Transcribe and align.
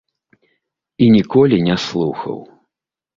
І 1.05 1.09
ніколі 1.15 1.57
не 1.67 1.75
слухаў. 1.85 2.39